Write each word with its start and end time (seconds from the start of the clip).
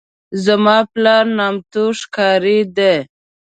زما 0.43 0.77
پلار 0.93 1.25
نامتو 1.37 1.83
ښکاري 1.99 2.59
دی. 2.77 2.95